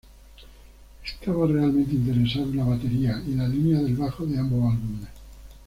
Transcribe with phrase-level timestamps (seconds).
[1.05, 5.09] Estaba realmente interesado en la batería y la línea del bajo de ambos álbumes.